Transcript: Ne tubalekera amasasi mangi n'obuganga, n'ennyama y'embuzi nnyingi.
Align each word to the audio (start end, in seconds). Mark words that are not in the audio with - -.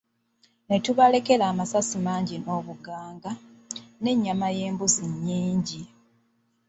Ne 0.67 0.77
tubalekera 0.85 1.43
amasasi 1.51 1.97
mangi 2.05 2.35
n'obuganga, 2.43 3.31
n'ennyama 4.01 4.47
y'embuzi 4.57 5.05
nnyingi. 5.11 5.81